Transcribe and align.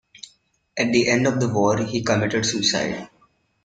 At 0.79 0.91
the 0.91 1.07
end 1.09 1.27
of 1.27 1.39
the 1.39 1.47
war, 1.47 1.77
he 1.77 2.03
committed 2.03 2.43
suicide. 2.43 3.07